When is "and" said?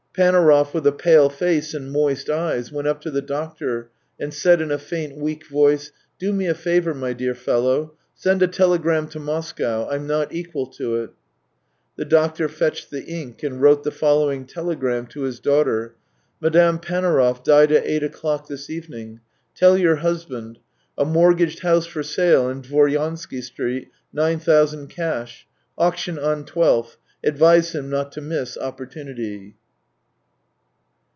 1.73-1.89, 4.19-4.33, 13.41-13.61